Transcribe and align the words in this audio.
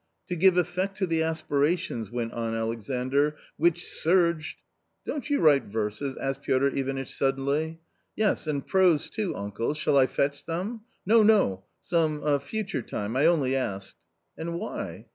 "To 0.29 0.35
give 0.35 0.57
effect 0.57 0.97
to 0.97 1.05
the 1.05 1.21
aspirations, 1.21 2.09
which 2.09 3.85
surged 3.85 4.57
""Don't 5.05 5.29
you 5.29 5.39
write 5.39 5.65
verses?" 5.65 6.17
asked 6.17 6.41
Piotr 6.41 6.69
Ivanitch 6.69 7.13
suddenly." 7.13 7.81
Yes, 8.15 8.47
and 8.47 8.65
prose, 8.65 9.11
too, 9.11 9.35
uncle 9.35 9.75
\ 9.75 9.75
shall 9.75 9.97
I 9.99 10.07
fetch 10.07 10.43
some?" 10.43 10.81
"No, 11.05 11.21
no!— 11.21 11.65
some 11.93 12.39
future 12.39 12.81
time; 12.81 13.15
I 13.15 13.27
only 13.27 13.55
asked." 13.55 13.97
"And 14.35 14.57
why?" 14.57 15.05